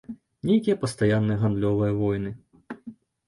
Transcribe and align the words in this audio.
Нейкія 0.49 0.75
пастаянныя 0.85 1.41
гандлёвыя 1.45 1.93
войны. 2.01 2.31